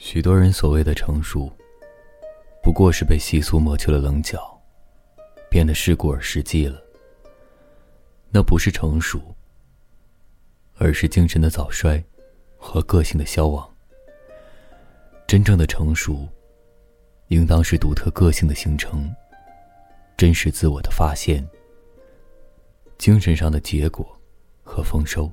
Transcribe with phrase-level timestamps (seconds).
[0.00, 1.52] 许多人所谓的成熟，
[2.62, 4.56] 不过是被习俗磨去了棱角，
[5.50, 6.80] 变得世故而实际了。
[8.30, 9.20] 那不是成熟，
[10.76, 12.02] 而是精神的早衰
[12.56, 13.68] 和个性的消亡。
[15.26, 16.28] 真正的成熟，
[17.26, 19.12] 应当是独特个性的形成，
[20.16, 21.44] 真实自我的发现，
[22.98, 24.06] 精神上的结果
[24.62, 25.28] 和丰收。